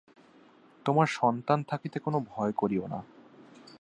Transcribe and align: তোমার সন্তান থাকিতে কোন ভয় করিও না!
তোমার 0.85 1.07
সন্তান 1.11 1.59
থাকিতে 1.63 1.97
কোন 1.99 2.15
ভয় 2.29 2.51
করিও 2.51 2.85
না! 2.87 2.99